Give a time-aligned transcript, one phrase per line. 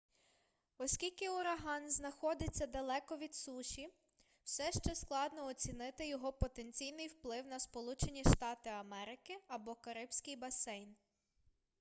[0.77, 3.89] оскільки ураган знаходиться далеко від суші
[4.43, 10.95] все ще складно оцінити його потенційний вплив на сполучені штати америки або карибський басейн